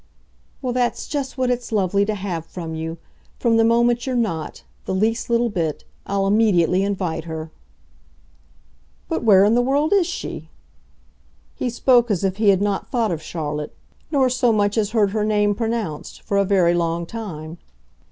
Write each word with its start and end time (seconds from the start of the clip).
"Well, 0.63 0.73
that's 0.73 1.07
just 1.07 1.37
what 1.37 1.51
it's 1.51 1.71
lovely 1.71 2.05
to 2.05 2.15
have 2.15 2.43
from 2.47 2.73
you. 2.73 2.97
From 3.37 3.57
the 3.57 3.63
moment 3.63 4.07
you're 4.07 4.15
NOT 4.15 4.63
the 4.85 4.95
least 4.95 5.29
little 5.29 5.51
bit 5.51 5.83
I'll 6.07 6.25
immediately 6.25 6.81
invite 6.81 7.25
her." 7.25 7.51
"But 9.09 9.23
where 9.23 9.45
in 9.45 9.53
the 9.53 9.61
world 9.61 9.93
is 9.93 10.07
she?" 10.07 10.49
He 11.53 11.69
spoke 11.69 12.09
as 12.09 12.23
if 12.23 12.37
he 12.37 12.49
had 12.49 12.63
not 12.63 12.87
thought 12.89 13.11
of 13.11 13.21
Charlotte, 13.21 13.75
nor 14.09 14.27
so 14.27 14.51
much 14.51 14.75
as 14.75 14.89
heard 14.89 15.11
her 15.11 15.23
name 15.23 15.53
pronounced, 15.53 16.21
for 16.23 16.37
a 16.37 16.45
very 16.45 16.73
long 16.73 17.05
time. 17.05 17.59